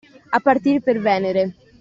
A 0.31 0.39
partire 0.39 0.81
per 0.81 0.97
Venere. 0.99 1.53